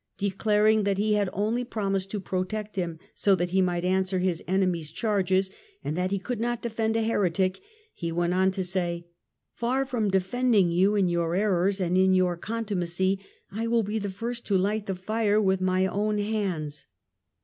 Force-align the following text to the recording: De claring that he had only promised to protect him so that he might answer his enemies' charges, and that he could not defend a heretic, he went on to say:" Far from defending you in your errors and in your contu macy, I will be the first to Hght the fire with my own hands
De 0.17 0.31
claring 0.31 0.81
that 0.83 0.97
he 0.97 1.13
had 1.13 1.29
only 1.31 1.63
promised 1.63 2.09
to 2.09 2.19
protect 2.19 2.75
him 2.75 2.97
so 3.13 3.35
that 3.35 3.51
he 3.51 3.61
might 3.61 3.85
answer 3.85 4.17
his 4.17 4.43
enemies' 4.47 4.89
charges, 4.89 5.51
and 5.83 5.95
that 5.95 6.09
he 6.09 6.17
could 6.17 6.39
not 6.39 6.59
defend 6.63 6.97
a 6.97 7.03
heretic, 7.03 7.59
he 7.93 8.11
went 8.11 8.33
on 8.33 8.49
to 8.49 8.63
say:" 8.63 9.05
Far 9.53 9.85
from 9.85 10.09
defending 10.09 10.71
you 10.71 10.95
in 10.95 11.07
your 11.07 11.35
errors 11.35 11.79
and 11.79 11.95
in 11.95 12.15
your 12.15 12.35
contu 12.35 12.75
macy, 12.75 13.19
I 13.51 13.67
will 13.67 13.83
be 13.83 13.99
the 13.99 14.09
first 14.09 14.43
to 14.47 14.57
Hght 14.57 14.87
the 14.87 14.95
fire 14.95 15.39
with 15.39 15.61
my 15.61 15.85
own 15.85 16.17
hands 16.17 16.87